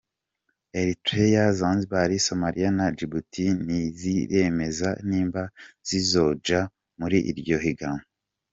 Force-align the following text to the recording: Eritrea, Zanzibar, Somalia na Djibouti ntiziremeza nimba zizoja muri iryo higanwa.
Eritrea, 0.79 1.43
Zanzibar, 1.59 2.09
Somalia 2.27 2.69
na 2.77 2.85
Djibouti 2.93 3.45
ntiziremeza 3.63 4.89
nimba 5.09 5.41
zizoja 5.87 6.59
muri 6.99 7.17
iryo 7.31 7.57
higanwa. 7.65 8.01